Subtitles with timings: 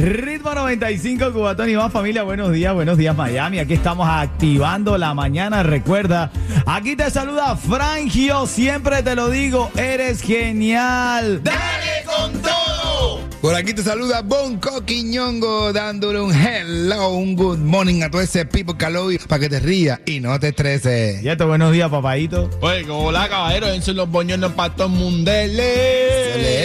[0.00, 3.58] Ritmo 95, Cubatón y más familia, buenos días, buenos días Miami.
[3.58, 5.62] Aquí estamos activando la mañana.
[5.62, 6.30] Recuerda,
[6.64, 11.42] aquí te saluda Frangio, siempre te lo digo, eres genial.
[11.44, 13.20] ¡Dale con todo!
[13.42, 18.46] Por aquí te saluda Bonco Quiñongo dándole un hello, un good morning a todo ese
[18.46, 21.22] people que para que te rías y no te estreses.
[21.22, 22.48] Y esto, buenos días, papadito.
[22.62, 26.19] Oye, hola caballero, esos los boñones para todo el mundele.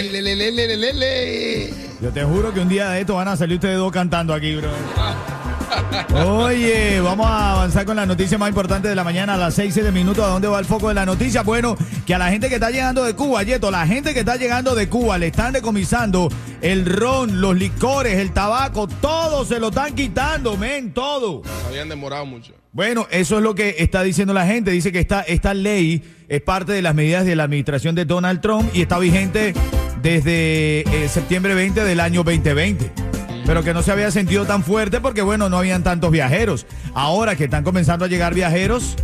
[0.08, 1.70] Le.
[2.00, 4.54] Yo te juro que un día de esto van a salir ustedes dos cantando aquí,
[4.54, 4.70] bro.
[6.14, 9.74] Oye, vamos a avanzar con la noticia más importante de la mañana a las 6
[9.74, 10.24] de minutos.
[10.24, 11.42] ¿A dónde va el foco de la noticia?
[11.42, 14.36] Bueno, que a la gente que está llegando de Cuba, Yeto, la gente que está
[14.36, 16.28] llegando de Cuba le están decomisando
[16.60, 21.42] el ron, los licores, el tabaco, todo se lo están quitando, men, todo.
[21.66, 22.54] Habían demorado mucho.
[22.72, 24.70] Bueno, eso es lo que está diciendo la gente.
[24.70, 28.40] Dice que esta, esta ley es parte de las medidas de la administración de Donald
[28.40, 29.54] Trump y está vigente
[30.02, 32.90] desde eh, septiembre 20 del año 2020.
[33.44, 36.66] Pero que no se había sentido tan fuerte porque, bueno, no habían tantos viajeros.
[36.94, 38.96] Ahora que están comenzando a llegar viajeros,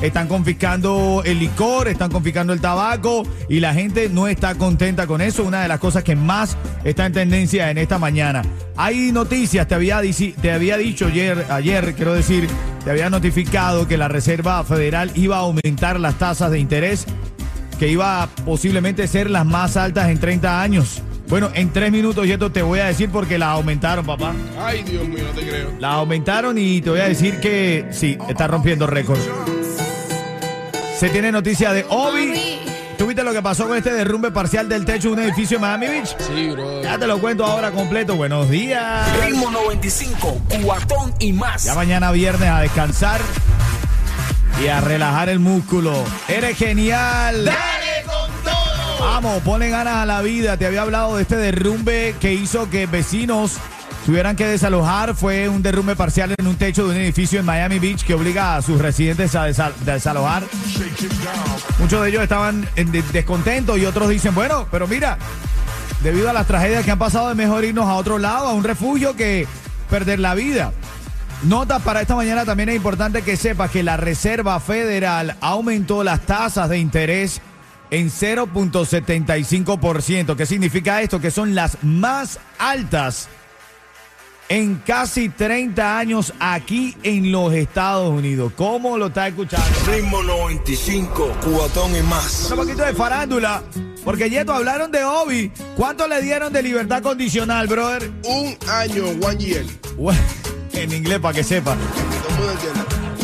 [0.00, 5.20] están confiscando el licor, están confiscando el tabaco y la gente no está contenta con
[5.20, 5.44] eso.
[5.44, 8.42] Una de las cosas que más está en tendencia en esta mañana.
[8.76, 10.00] Hay noticias, te había,
[10.40, 12.48] te había dicho ayer, ayer, quiero decir,
[12.82, 17.06] te había notificado que la Reserva Federal iba a aumentar las tasas de interés,
[17.80, 21.00] que iba a posiblemente ser las más altas en 30 años.
[21.28, 24.34] Bueno, en tres minutos, Yeto, te voy a decir porque las aumentaron, papá.
[24.58, 25.70] Ay, Dios mío, no te creo.
[25.78, 29.26] Las aumentaron y te voy a decir que sí, está rompiendo récords.
[30.98, 32.58] Se tiene noticia de Obi.
[32.98, 35.62] ¿Tú viste lo que pasó con este derrumbe parcial del techo de un edificio en
[35.62, 36.14] Miami Beach?
[36.18, 36.82] Sí, bro.
[36.82, 38.14] Ya te lo cuento ahora completo.
[38.14, 39.08] Buenos días.
[39.24, 41.64] Ritmo 95, cuatón y más.
[41.64, 43.22] Ya mañana viernes a descansar
[44.62, 46.04] y a relajar el músculo.
[46.28, 47.44] Eres genial.
[47.44, 49.00] ¡Dale con todo!
[49.00, 50.56] Vamos, ponle ganas a la vida.
[50.56, 53.54] Te había hablado de este derrumbe que hizo que vecinos
[54.04, 55.14] tuvieran que desalojar.
[55.14, 58.56] Fue un derrumbe parcial en un techo de un edificio en Miami Beach que obliga
[58.56, 60.42] a sus residentes a desa- desalojar.
[61.78, 65.16] Muchos de ellos estaban en de- descontentos y otros dicen, bueno, pero mira,
[66.02, 68.64] debido a las tragedias que han pasado es mejor irnos a otro lado, a un
[68.64, 69.46] refugio que
[69.88, 70.72] perder la vida.
[71.42, 76.20] Notas para esta mañana también es importante que sepas que la Reserva Federal aumentó las
[76.26, 77.40] tasas de interés
[77.90, 80.36] en 0.75%.
[80.36, 81.18] ¿Qué significa esto?
[81.18, 83.30] Que son las más altas
[84.50, 88.52] en casi 30 años aquí en los Estados Unidos.
[88.54, 89.66] ¿Cómo lo está escuchando?
[89.86, 92.50] Ritmo 95, cuatón y más.
[92.50, 93.62] Un poquito de farándula.
[94.04, 95.50] Porque Yeto hablaron de Obi.
[95.74, 98.10] ¿Cuánto le dieron de libertad condicional, brother?
[98.24, 99.64] Un año, one year.
[100.72, 101.76] En inglés, para que sepa.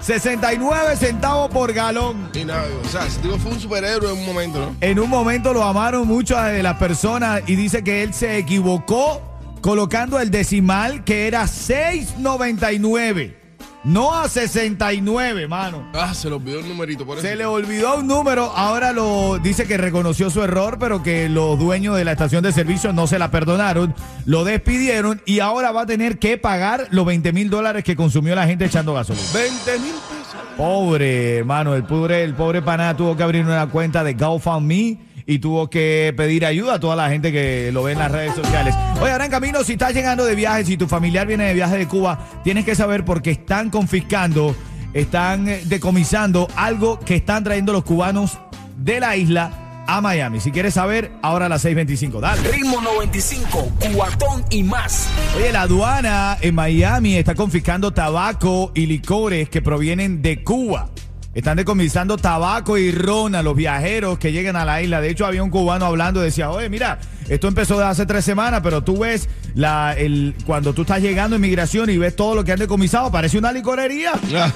[0.03, 2.31] 69 centavos por galón.
[2.35, 4.77] Y nada, o sea, ese tipo fue un superhéroe en un momento, ¿no?
[4.81, 9.23] En un momento lo amaron muchas de las personas y dice que él se equivocó
[9.61, 13.42] colocando el decimal que era 6.99.
[13.85, 15.89] No a 69, mano.
[15.93, 17.27] Ah, se le olvidó el numerito, por eso.
[17.27, 21.59] Se le olvidó un número, ahora lo dice que reconoció su error, pero que los
[21.59, 23.93] dueños de la estación de servicio no se la perdonaron,
[24.25, 28.37] lo despidieron y ahora va a tener que pagar los 20 mil dólares que consumió
[28.37, 29.27] la gente echando gasolina.
[29.35, 30.37] 20 mil pesos.
[30.57, 35.39] Pobre hermano, el pobre, el pobre pana tuvo que abrir una cuenta de GoFundMe y
[35.39, 38.75] tuvo que pedir ayuda a toda la gente que lo ve en las redes sociales.
[39.01, 41.79] Oye, ahora en camino, si estás llegando de viaje, si tu familiar viene de viaje
[41.79, 44.55] de Cuba, tienes que saber porque están confiscando,
[44.95, 48.39] están eh, decomisando algo que están trayendo los cubanos
[48.77, 50.41] de la isla a Miami.
[50.41, 52.21] Si quieres saber, ahora a las 6.25.
[52.21, 52.51] Dale.
[52.51, 55.09] Ritmo 95, cuatón y más.
[55.37, 60.92] Oye, la aduana en Miami está confiscando tabaco y licores que provienen de Cuba.
[61.35, 65.01] Están decomisando tabaco y ron a los viajeros que llegan a la isla.
[65.01, 66.99] De hecho, había un cubano hablando y decía, oye, mira,
[67.29, 71.35] esto empezó de hace tres semanas, pero tú ves la, el, cuando tú estás llegando
[71.37, 74.13] a inmigración y ves todo lo que han decomisado, parece una licorería.
[74.35, 74.53] Ah,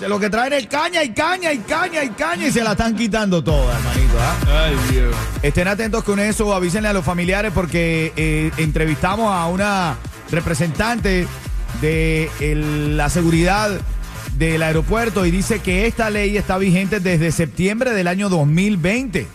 [0.00, 2.70] De lo que traen es caña y caña y caña y caña y se la
[2.72, 4.14] están quitando toda, hermanito.
[4.20, 4.64] ¿ah?
[4.68, 5.14] Ay, Dios.
[5.42, 9.96] Estén atentos con eso, avísenle a los familiares porque eh, entrevistamos a una
[10.30, 11.26] representante
[11.82, 13.70] de el- la seguridad
[14.38, 19.26] del aeropuerto y dice que esta ley está vigente desde septiembre del año 2020.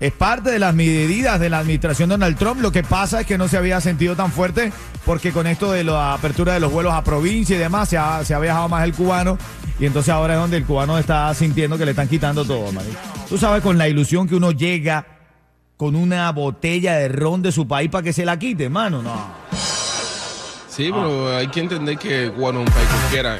[0.00, 2.60] Es parte de las medidas de la administración Donald Trump.
[2.60, 4.72] Lo que pasa es que no se había sentido tan fuerte
[5.06, 8.22] porque con esto de la apertura de los vuelos a provincia y demás se ha,
[8.24, 9.38] se ha viajado más el cubano
[9.80, 12.98] y entonces ahora es donde el cubano está sintiendo que le están quitando todo, manito.
[13.28, 15.06] Tú sabes, con la ilusión que uno llega
[15.78, 19.00] con una botella de ron de su país para que se la quite, mano.
[19.00, 19.48] No.
[20.68, 23.38] Sí, pero hay que entender que Cuba no es un país cualquiera.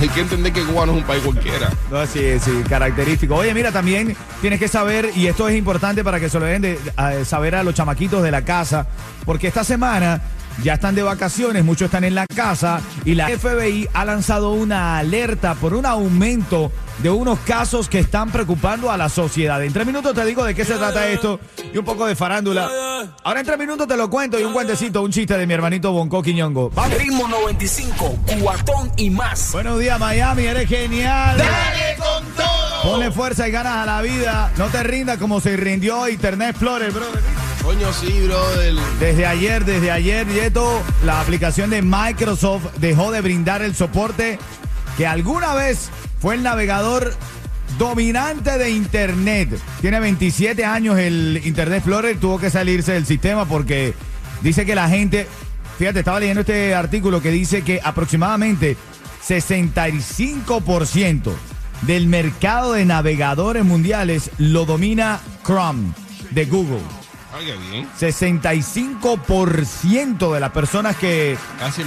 [0.00, 1.70] Hay que entender que Cuba no es un país cualquiera.
[1.90, 3.34] No, sí, sí, característico.
[3.34, 6.62] Oye, mira, también tienes que saber, y esto es importante para que se lo den
[6.62, 8.86] de, a- saber a los chamaquitos de la casa,
[9.24, 10.20] porque esta semana
[10.62, 14.98] ya están de vacaciones, muchos están en la casa, y la FBI ha lanzado una
[14.98, 19.62] alerta por un aumento de unos casos que están preocupando a la sociedad.
[19.62, 21.38] En tres minutos te digo de qué se trata esto
[21.72, 22.68] y un poco de farándula.
[23.22, 25.92] Ahora en tres minutos te lo cuento y un cuentecito, un chiste de mi hermanito
[25.92, 26.70] Bonco Quiñongo.
[26.70, 26.98] Vamos.
[26.98, 29.52] Ritmo 95, cuatón y más.
[29.52, 31.38] Buenos días, Miami, eres genial.
[31.38, 32.82] ¡Dale con todo!
[32.82, 34.50] Ponle fuerza y ganas a la vida.
[34.56, 37.47] No te rindas como se rindió Internet Explorer, brother.
[37.62, 38.74] Coño, sí, brother.
[38.98, 44.38] Desde ayer, desde ayer, Yeto, la aplicación de Microsoft dejó de brindar el soporte
[44.96, 45.90] que alguna vez
[46.20, 47.14] fue el navegador
[47.78, 49.50] dominante de Internet.
[49.80, 53.94] Tiene 27 años el Internet Explorer, tuvo que salirse del sistema porque
[54.42, 55.26] dice que la gente,
[55.78, 58.76] fíjate, estaba leyendo este artículo que dice que aproximadamente
[59.26, 61.32] 65%
[61.82, 65.92] del mercado de navegadores mundiales lo domina Chrome
[66.30, 66.82] de Google.
[67.32, 67.88] Ay, qué bien.
[67.98, 71.36] 65% de las personas que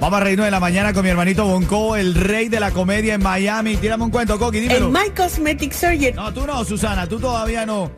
[0.00, 3.14] Vamos a reírnos de la mañana con mi hermanito Bonco, el rey de la comedia
[3.14, 3.76] en Miami.
[3.76, 4.86] Tírame un cuento, Coqui, dímelo.
[4.86, 6.12] En My Cosmetic Surgery.
[6.12, 7.90] No, tú no, Susana, tú todavía no.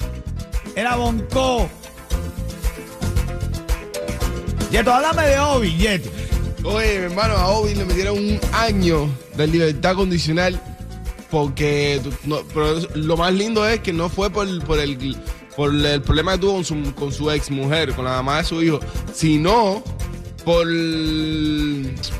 [0.75, 1.69] Era Bonco.
[4.71, 6.09] Yeto, háblame de Obi, Yeto.
[6.65, 9.07] Oye, mi hermano, a Obi le metieron un año
[9.37, 10.59] de libertad condicional
[11.31, 15.17] porque no, pero lo más lindo es que no fue por, por el
[15.57, 18.45] por el problema que tuvo con su, con su ex mujer, con la mamá de
[18.45, 18.79] su hijo,
[19.13, 19.83] sino
[20.49, 20.67] por,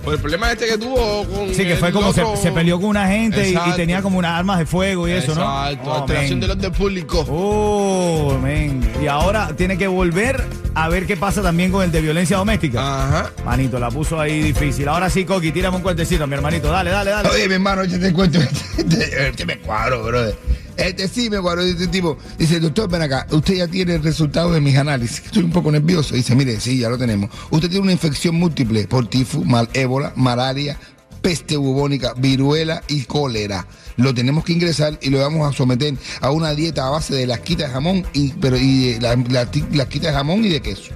[0.05, 2.91] por el problema este que tuvo con Sí, que fue como se, se peleó con
[2.91, 5.41] una gente y- tenía como unas armas de fuego y eso, ¿no?
[5.71, 7.25] Exacto, Oh, alteración del orden público.
[7.31, 8.83] Oh, men.
[9.03, 10.45] Y ahora tiene que volver
[10.75, 12.81] a ver qué pasa también con el de violencia doméstica.
[12.81, 13.33] Ajá.
[13.45, 14.87] Manito, la puso ahí difícil.
[14.89, 16.69] Ahora sí, Coqui, tírame un cuentecito, mi hermanito.
[16.71, 17.29] Dale, dale, dale.
[17.31, 18.39] Oye, mi hermano, yo te cuento.
[18.41, 20.37] Este, este me cuadro, brother.
[20.79, 21.63] Este sí me cuadro.
[21.63, 23.27] Este tipo dice, doctor, ven acá.
[23.33, 25.25] Usted ya tiene el resultado de mis análisis.
[25.27, 26.15] Estoy un poco nervioso.
[26.15, 27.31] Dice, mire, sí, ya lo tenemos.
[27.51, 30.79] Usted tiene una infección múltiple por tifus, mal, ébola, malaria,
[31.21, 33.67] peste bubónica, viruela y cólera.
[33.97, 37.27] Lo tenemos que ingresar y lo vamos a someter a una dieta a base de
[37.27, 40.93] lasquita de jamón y, pero, y de la, de jamón y de queso.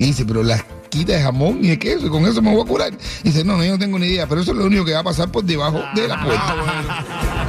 [0.00, 2.62] Y dice, pero las quita de jamón y de queso, y con eso me voy
[2.62, 2.92] a curar.
[3.22, 4.92] Y dice, no, no, yo no tengo ni idea, pero eso es lo único que
[4.92, 7.44] va a pasar por debajo de la puerta.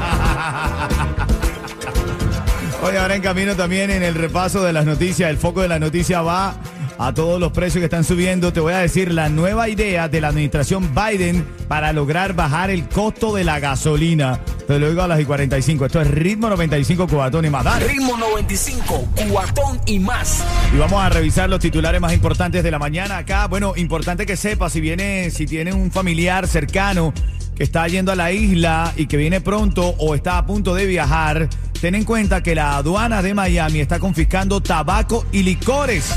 [2.86, 5.80] Oye, ahora en camino también en el repaso de las noticias, el foco de la
[5.80, 6.56] noticia va
[7.00, 8.54] a todos los precios que están subiendo.
[8.54, 12.88] Te voy a decir la nueva idea de la administración Biden para lograr bajar el
[12.88, 14.40] costo de la gasolina.
[14.68, 15.88] Te lo digo a las y 45.
[15.88, 17.64] Esto es ritmo 95 cubatón y más.
[17.64, 17.88] Dale.
[17.88, 20.44] Ritmo 95, cuatón y más.
[20.72, 23.48] Y vamos a revisar los titulares más importantes de la mañana acá.
[23.48, 27.16] Bueno, importante que sepa si viene, si tiene un familiar cercano
[27.56, 30.86] que está yendo a la isla y que viene pronto o está a punto de
[30.86, 31.50] viajar,
[31.82, 36.14] ten en cuenta que la aduana de Miami está confiscando tabaco y licores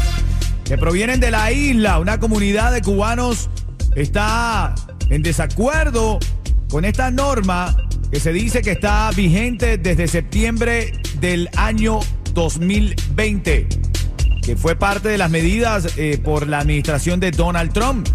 [0.64, 3.48] que provienen de la isla, una comunidad de cubanos
[3.96, 4.74] está
[5.08, 6.18] en desacuerdo
[6.68, 7.74] con esta norma
[8.10, 12.00] que se dice que está vigente desde septiembre del año
[12.34, 13.68] 2020,
[14.42, 18.06] que fue parte de las medidas eh, por la administración de Donald Trump.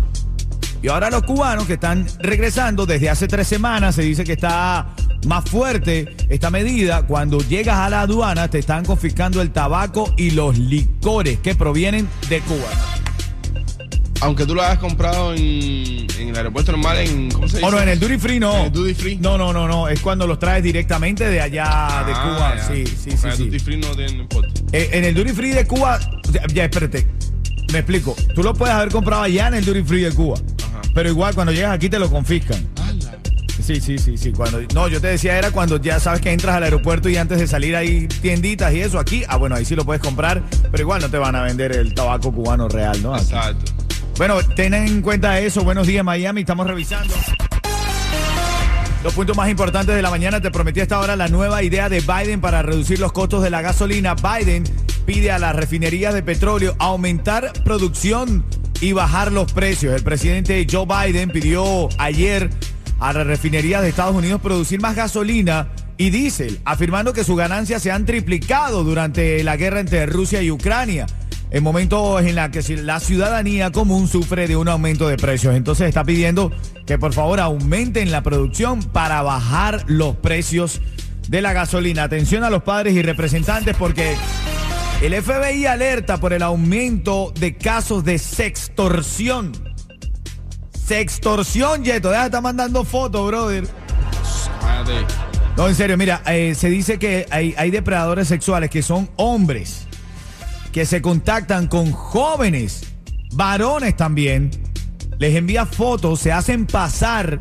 [0.81, 4.87] Y ahora los cubanos que están regresando desde hace tres semanas, se dice que está
[5.25, 7.03] más fuerte esta medida.
[7.03, 12.07] Cuando llegas a la aduana te están confiscando el tabaco y los licores que provienen
[12.29, 12.69] de Cuba.
[14.21, 17.29] Aunque tú lo hayas comprado en, en el aeropuerto normal, en.
[17.29, 17.67] ¿Cómo se dice?
[17.67, 18.55] O no, en el duty free no.
[18.57, 19.15] En el duty free.
[19.17, 19.89] No, no, no, no.
[19.89, 22.55] Es cuando los traes directamente de allá, de Ah, Cuba.
[22.55, 22.67] ya.
[22.67, 23.27] Sí, sí, En sí.
[23.27, 23.43] el sí.
[23.45, 24.47] duty free no tiene importa.
[24.71, 25.99] Eh, en el duty free de Cuba,
[26.31, 27.05] ya, ya, espérate,
[27.73, 28.15] me explico.
[28.33, 30.35] Tú lo puedes haber comprado allá en el duty free de Cuba,
[30.69, 30.81] Ajá.
[30.95, 32.65] pero igual cuando llegas aquí te lo confiscan.
[33.61, 34.31] Sí, sí, sí, sí.
[34.31, 37.39] Cuando, no, yo te decía era cuando ya sabes que entras al aeropuerto y antes
[37.39, 39.23] de salir hay tienditas y eso aquí.
[39.27, 41.93] Ah, bueno, ahí sí lo puedes comprar, pero igual no te van a vender el
[41.93, 43.13] tabaco cubano real, ¿no?
[43.13, 43.25] Aquí.
[43.25, 43.71] Exacto.
[44.17, 45.63] Bueno, ten en cuenta eso.
[45.63, 46.41] Buenos días, Miami.
[46.41, 47.13] Estamos revisando.
[49.03, 50.39] Los puntos más importantes de la mañana.
[50.39, 53.61] Te prometí hasta ahora la nueva idea de Biden para reducir los costos de la
[53.61, 54.15] gasolina.
[54.15, 54.63] Biden
[55.05, 58.45] pide a las refinerías de petróleo aumentar producción
[58.81, 59.95] y bajar los precios.
[59.95, 62.49] El presidente Joe Biden pidió ayer
[63.03, 65.67] a las refinerías de Estados Unidos producir más gasolina
[65.97, 70.49] y diésel, afirmando que sus ganancias se han triplicado durante la guerra entre Rusia y
[70.49, 71.05] Ucrania
[71.51, 75.53] en momentos en la que la ciudadanía común sufre de un aumento de precios.
[75.53, 76.51] Entonces está pidiendo
[76.87, 80.81] que por favor aumenten la producción para bajar los precios
[81.27, 82.03] de la gasolina.
[82.03, 84.15] Atención a los padres y representantes porque
[85.01, 89.72] el FBI alerta por el aumento de casos de sextorsión.
[90.85, 92.09] Sextorsión, Yeto.
[92.09, 93.67] Deja de estar mandando fotos, brother.
[94.61, 95.05] Cállate.
[95.55, 99.87] No, en serio, mira, eh, se dice que hay, hay depredadores sexuales que son hombres
[100.73, 102.81] que se contactan con jóvenes,
[103.31, 104.49] varones también,
[105.19, 107.39] les envía fotos, se hacen pasar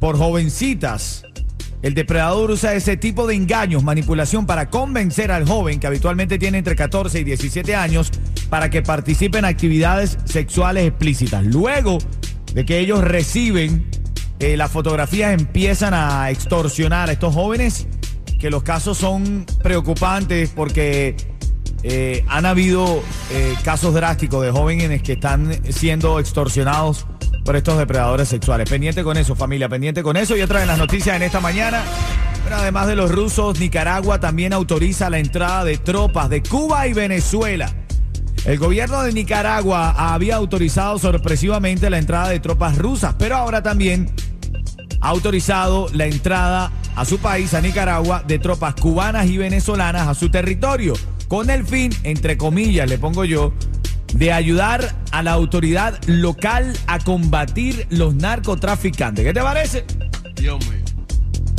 [0.00, 1.24] por jovencitas.
[1.82, 6.58] El depredador usa ese tipo de engaños, manipulación para convencer al joven, que habitualmente tiene
[6.58, 8.10] entre 14 y 17 años,
[8.50, 11.44] para que participe en actividades sexuales explícitas.
[11.44, 11.98] Luego
[12.54, 13.90] de que ellos reciben
[14.38, 17.86] eh, las fotografías, empiezan a extorsionar a estos jóvenes,
[18.38, 21.16] que los casos son preocupantes porque
[21.82, 27.06] eh, han habido eh, casos drásticos de jóvenes que están siendo extorsionados
[27.44, 28.68] por estos depredadores sexuales.
[28.70, 30.36] Pendiente con eso, familia, pendiente con eso.
[30.36, 31.82] Y otra de las noticias en esta mañana.
[32.42, 36.92] Bueno, además de los rusos, Nicaragua también autoriza la entrada de tropas de Cuba y
[36.92, 37.83] Venezuela.
[38.44, 44.14] El gobierno de Nicaragua había autorizado sorpresivamente la entrada de tropas rusas, pero ahora también
[45.00, 50.14] ha autorizado la entrada a su país, a Nicaragua, de tropas cubanas y venezolanas a
[50.14, 50.92] su territorio,
[51.26, 53.54] con el fin, entre comillas, le pongo yo,
[54.12, 59.24] de ayudar a la autoridad local a combatir los narcotraficantes.
[59.24, 59.84] ¿Qué te parece?
[60.36, 60.84] Dios mío.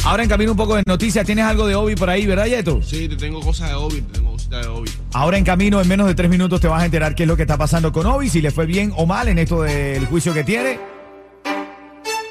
[0.04, 1.25] Ahora en camino un poco de noticias.
[1.25, 2.80] ¿Tienes algo de Obi por ahí, verdad, Yeto?
[2.84, 4.92] Sí, te tengo cosas de Obi, te tengo cositas de Obi.
[5.14, 7.36] Ahora en camino, en menos de tres minutos, te vas a enterar qué es lo
[7.36, 10.34] que está pasando con Obi, si le fue bien o mal en esto del juicio
[10.34, 10.80] que tiene.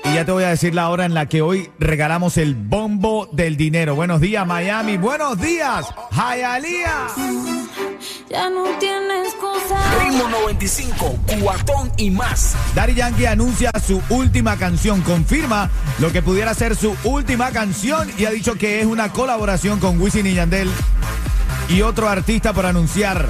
[0.05, 3.27] Y ya te voy a decir la hora en la que hoy regalamos el bombo
[3.33, 3.95] del dinero.
[3.95, 4.99] Buenos días, Miami.
[4.99, 7.09] Buenos días, Hialeah.
[8.29, 9.77] Ya no tienes excusa.
[10.05, 12.55] Ritmo 95, cuatón y más.
[12.75, 18.27] Daddy Yankee anuncia su última canción, confirma lo que pudiera ser su última canción y
[18.27, 20.69] ha dicho que es una colaboración con Wisin y Yandel
[21.69, 23.29] y otro artista por anunciar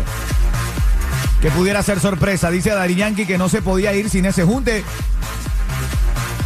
[1.41, 2.51] que pudiera ser sorpresa.
[2.51, 4.85] Dice Daddy Yankee que no se podía ir sin ese junte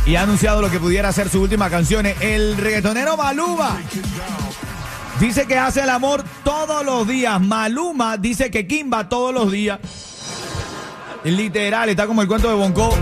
[0.07, 2.07] y ha anunciado lo que pudiera ser su última canción.
[2.07, 3.78] El reggaetonero Maluma
[5.21, 7.40] dice que hace el amor todos los días.
[7.40, 9.78] Maluma dice que Kimba todos los días.
[11.25, 12.95] Literal, está como el cuento de Bonco.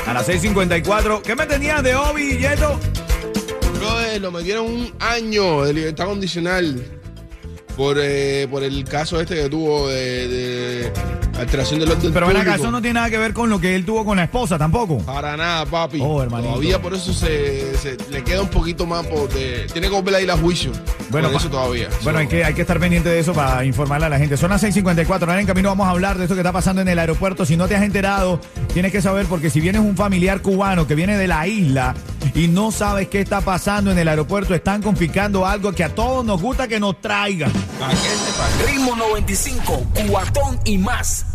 [0.07, 1.21] A las 6.54.
[1.21, 2.81] ¿Qué me tenías de Obi, Yeto?
[4.21, 6.83] Lo metieron un año de libertad condicional
[7.76, 10.92] por, eh, por el caso este que tuvo de, de
[11.40, 12.50] alteración del orden Pero público.
[12.54, 14.99] eso no tiene nada que ver con lo que él tuvo con la esposa tampoco.
[14.99, 15.99] Para nada, papi.
[16.00, 16.50] Oh, hermanito.
[16.50, 20.14] Todavía por eso se, se- le queda un poquito más por de- tiene que volver
[20.14, 20.71] a ir a juicio.
[20.71, 21.88] Bueno, Bueno, pa- eso todavía.
[22.04, 24.37] Bueno, hay que, hay que estar pendiente de eso para informarle a la gente.
[24.37, 25.28] Son las 6:54.
[25.28, 27.44] Ahora en camino vamos a hablar de esto que está pasando en el aeropuerto.
[27.44, 28.40] Si no te has enterado,
[28.73, 31.94] tienes que saber porque si vienes un familiar cubano que viene de la isla
[32.35, 36.25] y no sabes qué está pasando en el aeropuerto, están confiscando algo que a todos
[36.25, 37.52] nos gusta que nos traigan.
[38.66, 41.26] Ritmo 95, cuatón y más.